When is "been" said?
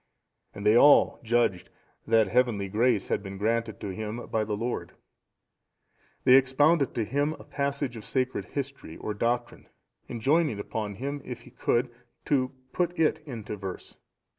3.21-3.37